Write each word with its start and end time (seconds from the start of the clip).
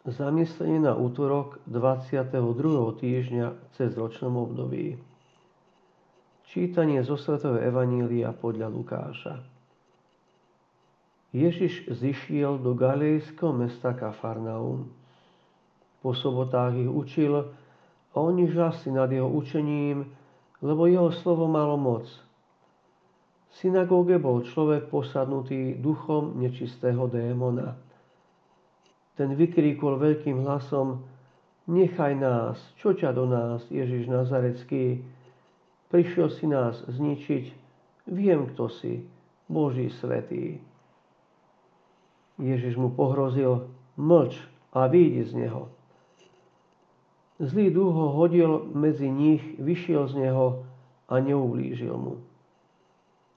Zamyslenie 0.00 0.80
na 0.80 0.96
útorok 0.96 1.60
22. 1.68 2.32
týždňa 3.04 3.76
cez 3.76 3.92
ročnom 3.92 4.32
období. 4.32 4.96
Čítanie 6.48 7.04
zo 7.04 7.20
svätého 7.20 7.60
Evanília 7.60 8.32
podľa 8.32 8.72
Lukáša. 8.72 9.44
Ježiš 11.36 11.92
zišiel 11.92 12.64
do 12.64 12.72
galilejského 12.72 13.52
mesta 13.52 13.92
Kafarnaum. 13.92 14.88
Po 16.00 16.16
sobotách 16.16 16.80
ich 16.80 16.88
učil 16.88 17.52
a 18.08 18.16
oni 18.16 18.48
žasli 18.48 18.96
nad 18.96 19.12
jeho 19.12 19.28
učením, 19.28 20.08
lebo 20.64 20.88
jeho 20.88 21.12
slovo 21.12 21.44
malo 21.44 21.76
moc. 21.76 22.08
V 23.52 23.68
synagóge 23.68 24.16
bol 24.16 24.48
človek 24.48 24.88
posadnutý 24.88 25.76
duchom 25.76 26.40
nečistého 26.40 27.04
démona 27.04 27.89
ten 29.20 29.36
vykríkol 29.36 30.00
veľkým 30.00 30.48
hlasom, 30.48 31.04
nechaj 31.68 32.16
nás, 32.16 32.56
čo 32.80 32.96
ťa 32.96 33.12
do 33.12 33.28
nás, 33.28 33.60
Ježiš 33.68 34.08
Nazarecký, 34.08 35.04
prišiel 35.92 36.32
si 36.32 36.48
nás 36.48 36.80
zničiť, 36.88 37.44
viem, 38.08 38.48
kto 38.48 38.72
si, 38.72 39.04
Boží 39.44 39.92
svetý. 40.00 40.64
Ježiš 42.40 42.80
mu 42.80 42.88
pohrozil, 42.96 43.68
mlč 44.00 44.40
a 44.72 44.88
výjdi 44.88 45.28
z 45.28 45.32
neho. 45.36 45.68
Zlý 47.44 47.68
duch 47.68 47.92
ho 47.92 48.16
hodil 48.16 48.72
medzi 48.72 49.12
nich, 49.12 49.44
vyšiel 49.60 50.08
z 50.08 50.16
neho 50.16 50.64
a 51.12 51.20
neublížil 51.20 51.92
mu. 51.92 52.24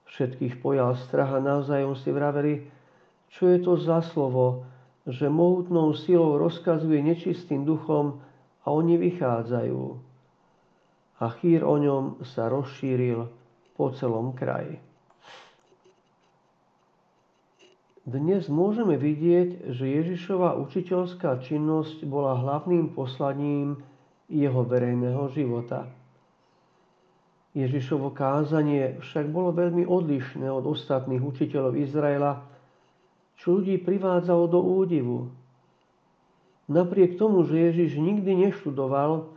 Všetkých 0.07 0.63
pojal 0.63 0.95
strach 0.95 1.35
a 1.35 1.43
navzájom 1.43 1.99
si 1.99 2.07
vraveli, 2.07 2.71
čo 3.35 3.51
je 3.51 3.59
to 3.59 3.75
za 3.75 3.99
slovo, 3.99 4.63
že 5.07 5.27
mohutnou 5.27 5.91
silou 5.93 6.39
rozkazuje 6.39 7.03
nečistým 7.03 7.67
duchom 7.67 8.23
a 8.63 8.71
oni 8.71 8.95
vychádzajú. 8.95 9.81
A 11.19 11.25
chýr 11.39 11.63
o 11.67 11.75
ňom 11.75 12.23
sa 12.23 12.47
rozšíril 12.47 13.27
po 13.75 13.91
celom 13.91 14.31
kraji. 14.31 14.79
Dnes 18.03 18.51
môžeme 18.51 18.99
vidieť, 18.99 19.71
že 19.71 19.87
Ježišova 19.87 20.59
učiteľská 20.59 21.39
činnosť 21.39 22.03
bola 22.03 22.35
hlavným 22.35 22.91
poslaním 22.91 23.79
jeho 24.27 24.67
verejného 24.67 25.31
života. 25.31 25.87
Ježišovo 27.55 28.11
kázanie 28.11 28.99
však 28.99 29.31
bolo 29.31 29.55
veľmi 29.55 29.87
odlišné 29.87 30.49
od 30.51 30.67
ostatných 30.67 31.23
učiteľov 31.23 31.79
Izraela, 31.79 32.43
čo 33.43 33.59
ľudí 33.59 33.75
privádzalo 33.75 34.47
do 34.47 34.63
údivu. 34.63 35.27
Napriek 36.71 37.19
tomu, 37.19 37.43
že 37.43 37.59
Ježiš 37.59 37.99
nikdy 37.99 38.47
neštudoval, 38.47 39.35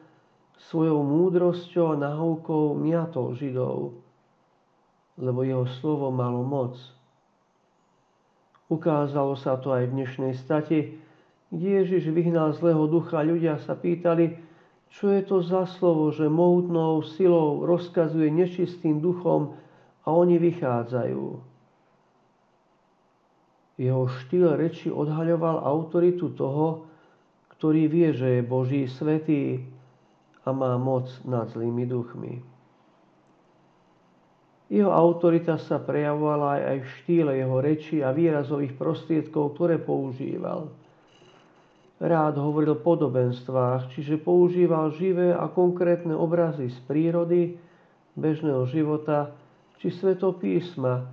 svojou 0.70 1.02
múdrosťou 1.02 1.92
a 1.92 2.00
nahoukou 2.00 2.78
miatol 2.78 3.34
Židov, 3.34 3.98
lebo 5.18 5.42
jeho 5.42 5.66
slovo 5.82 6.14
malo 6.14 6.46
moc. 6.46 6.78
Ukázalo 8.70 9.34
sa 9.34 9.58
to 9.58 9.74
aj 9.74 9.90
v 9.90 9.94
dnešnej 10.00 10.32
state, 10.38 10.96
kde 11.50 11.68
Ježiš 11.82 12.08
vyhnal 12.14 12.54
zlého 12.54 12.86
ducha. 12.86 13.26
Ľudia 13.26 13.58
sa 13.62 13.74
pýtali, 13.74 14.38
čo 14.94 15.10
je 15.10 15.22
to 15.26 15.42
za 15.42 15.66
slovo, 15.66 16.14
že 16.14 16.30
mohutnou 16.30 17.02
silou 17.04 17.66
rozkazuje 17.66 18.30
nečistým 18.30 19.02
duchom 19.02 19.54
a 20.06 20.14
oni 20.14 20.38
vychádzajú. 20.38 21.55
Jeho 23.76 24.08
štýl 24.08 24.56
reči 24.56 24.88
odhaľoval 24.88 25.60
autoritu 25.60 26.32
toho, 26.32 26.88
ktorý 27.56 27.88
vie, 27.88 28.08
že 28.16 28.40
je 28.40 28.42
Boží 28.44 28.88
svetý 28.88 29.64
a 30.44 30.52
má 30.52 30.80
moc 30.80 31.08
nad 31.28 31.48
zlými 31.52 31.84
duchmi. 31.84 32.40
Jeho 34.66 34.90
autorita 34.90 35.62
sa 35.62 35.78
prejavovala 35.78 36.74
aj 36.74 36.78
v 36.82 36.92
štýle 37.00 37.32
jeho 37.38 37.56
reči 37.62 38.02
a 38.02 38.10
výrazových 38.10 38.74
prostriedkov, 38.74 39.54
ktoré 39.54 39.78
používal. 39.78 40.74
Rád 41.96 42.36
hovoril 42.36 42.76
o 42.76 42.82
podobenstvách, 42.82 43.94
čiže 43.94 44.20
používal 44.20 44.92
živé 44.98 45.32
a 45.32 45.48
konkrétne 45.48 46.12
obrazy 46.12 46.68
z 46.68 46.78
prírody, 46.84 47.56
bežného 48.18 48.66
života 48.68 49.32
či 49.78 49.92
svetopísma, 49.92 51.08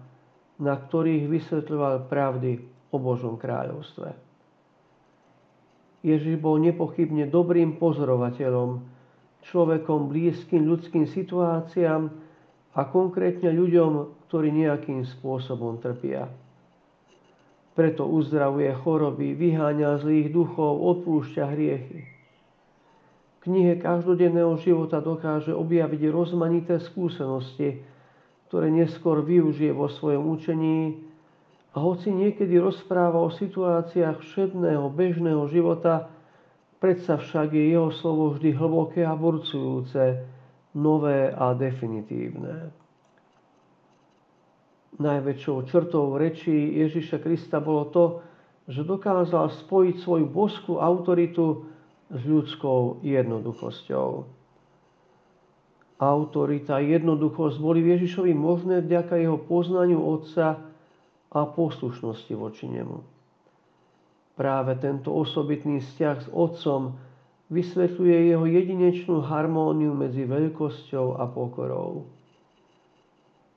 na 0.62 0.78
ktorých 0.78 1.26
vysvetľoval 1.30 2.10
pravdy 2.12 2.62
o 2.94 2.98
Božom 3.02 3.40
kráľovstve. 3.42 4.14
Ježiš 6.04 6.36
bol 6.38 6.60
nepochybne 6.60 7.32
dobrým 7.32 7.80
pozorovateľom, 7.80 8.84
človekom 9.48 10.12
blízkym 10.12 10.68
ľudským 10.68 11.08
situáciám 11.08 12.12
a 12.76 12.82
konkrétne 12.92 13.56
ľuďom, 13.56 14.26
ktorí 14.28 14.52
nejakým 14.52 15.08
spôsobom 15.08 15.80
trpia. 15.80 16.28
Preto 17.74 18.06
uzdravuje 18.06 18.70
choroby, 18.84 19.34
vyháňa 19.34 20.04
zlých 20.04 20.30
duchov, 20.30 20.78
odpúšťa 20.78 21.44
hriechy. 21.56 22.06
V 23.42 23.52
knihe 23.52 23.82
každodenného 23.82 24.56
života 24.62 25.02
dokáže 25.02 25.52
objaviť 25.52 26.02
rozmanité 26.14 26.80
skúsenosti, 26.80 27.82
ktoré 28.54 28.70
neskôr 28.70 29.26
využije 29.26 29.74
vo 29.74 29.90
svojom 29.90 30.30
učení 30.30 31.02
a 31.74 31.82
hoci 31.82 32.14
niekedy 32.14 32.62
rozpráva 32.62 33.18
o 33.18 33.34
situáciách 33.34 34.22
všedného, 34.22 34.94
bežného 34.94 35.50
života, 35.50 36.14
predsa 36.78 37.18
však 37.18 37.50
je 37.50 37.74
jeho 37.74 37.90
slovo 37.98 38.38
vždy 38.38 38.54
hlboké 38.54 39.02
a 39.10 39.18
burcujúce, 39.18 40.22
nové 40.78 41.34
a 41.34 41.58
definitívne. 41.58 42.70
Najväčšou 45.02 45.66
črtou 45.66 46.14
rečí 46.14 46.54
Ježiša 46.54 47.26
Krista 47.26 47.58
bolo 47.58 47.90
to, 47.90 48.06
že 48.70 48.86
dokázal 48.86 49.50
spojiť 49.50 49.98
svoju 49.98 50.30
boskú 50.30 50.78
autoritu 50.78 51.66
s 52.14 52.22
ľudskou 52.22 53.02
jednoduchosťou 53.02 54.43
autorita, 56.00 56.82
jednoduchosť 56.82 57.58
boli 57.62 57.86
Ježišovi 57.86 58.34
možné 58.34 58.82
vďaka 58.82 59.18
jeho 59.20 59.38
poznaniu 59.38 60.02
Otca 60.02 60.60
a 61.34 61.40
poslušnosti 61.50 62.34
voči 62.38 62.70
nemu. 62.70 63.02
Práve 64.34 64.74
tento 64.82 65.14
osobitný 65.14 65.82
vzťah 65.82 66.18
s 66.26 66.28
Otcom 66.34 66.98
vysvetľuje 67.54 68.34
jeho 68.34 68.46
jedinečnú 68.50 69.22
harmóniu 69.22 69.94
medzi 69.94 70.26
veľkosťou 70.26 71.22
a 71.22 71.30
pokorou. 71.30 72.10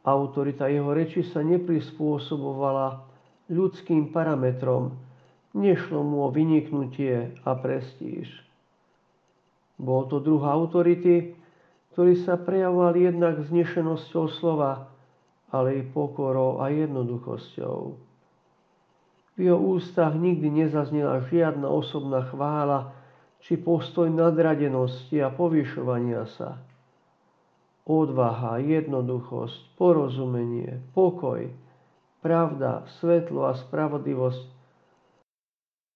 Autorita 0.04 0.68
jeho 0.68 0.92
reči 0.92 1.24
sa 1.24 1.40
neprispôsobovala 1.42 3.02
ľudským 3.48 4.12
parametrom, 4.12 4.94
nešlo 5.56 6.04
mu 6.04 6.28
o 6.28 6.30
vyniknutie 6.30 7.34
a 7.42 7.50
prestíž. 7.56 8.28
Bol 9.80 10.08
to 10.08 10.20
druh 10.20 10.44
autority, 10.44 11.34
ktorý 11.96 12.28
sa 12.28 12.36
prejavoval 12.36 12.92
jednak 12.92 13.40
znešenosťou 13.48 14.28
slova, 14.36 14.92
ale 15.48 15.80
i 15.80 15.82
pokorou 15.82 16.60
a 16.60 16.68
jednoduchosťou. 16.68 17.96
V 19.32 19.38
jeho 19.40 19.56
ústach 19.56 20.12
nikdy 20.12 20.68
nezaznela 20.68 21.24
žiadna 21.24 21.64
osobná 21.72 22.28
chvála 22.28 22.92
či 23.40 23.56
postoj 23.56 24.12
nadradenosti 24.12 25.24
a 25.24 25.32
povyšovania 25.32 26.28
sa. 26.36 26.60
Odvaha, 27.88 28.60
jednoduchosť, 28.60 29.80
porozumenie, 29.80 30.84
pokoj, 30.92 31.48
pravda, 32.20 32.84
svetlo 33.00 33.48
a 33.48 33.56
spravodlivosť 33.56 34.44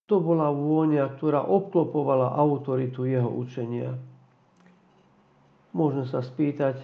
to 0.09 0.17
bola 0.17 0.49
vôňa, 0.49 1.13
ktorá 1.13 1.45
obklopovala 1.45 2.33
autoritu 2.33 3.05
jeho 3.05 3.29
učenia. 3.29 4.10
Môžem 5.71 6.03
sa 6.03 6.19
spýtať, 6.19 6.83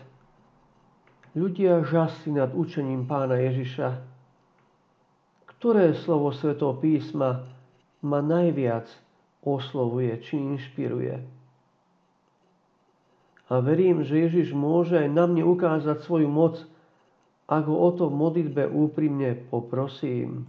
ľudia 1.35 1.83
žasli 1.83 2.39
nad 2.39 2.55
učením 2.55 3.03
pána 3.03 3.35
Ježiša. 3.35 3.99
Ktoré 5.57 5.91
slovo 5.91 6.31
Svetého 6.31 6.71
písma 6.79 7.43
ma 7.99 8.23
najviac 8.23 8.87
oslovuje 9.43 10.15
či 10.23 10.39
inšpiruje? 10.39 11.19
A 13.47 13.53
verím, 13.63 14.03
že 14.03 14.27
Ježiš 14.27 14.55
môže 14.55 14.95
aj 14.95 15.07
na 15.11 15.23
mne 15.27 15.43
ukázať 15.47 16.03
svoju 16.03 16.27
moc, 16.27 16.59
ak 17.47 17.63
ho 17.67 17.75
o 17.75 17.89
to 17.95 18.11
v 18.11 18.19
modlitbe 18.19 18.67
úprimne 18.67 19.39
poprosím. 19.47 20.47